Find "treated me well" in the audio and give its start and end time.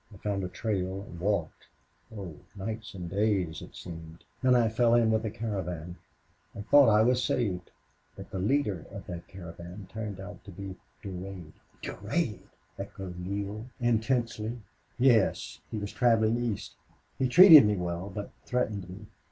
17.27-18.09